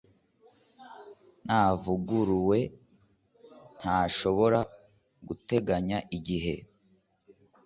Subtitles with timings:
[1.63, 2.59] avuguruwe
[3.79, 4.59] ntashobora
[5.27, 6.55] guteganya igihe